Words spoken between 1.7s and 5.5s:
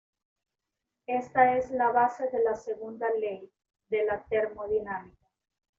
base de la segunda ley de la termodinámica.